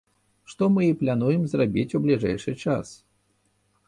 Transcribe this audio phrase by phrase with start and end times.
[0.51, 2.95] Што мы і плануем зрабіць у бліжэйшы час.